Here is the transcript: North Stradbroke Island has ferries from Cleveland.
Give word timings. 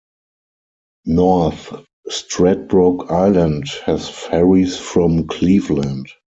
North 1.05 1.75
Stradbroke 2.09 3.11
Island 3.11 3.67
has 3.85 4.09
ferries 4.09 4.79
from 4.79 5.27
Cleveland. 5.27 6.07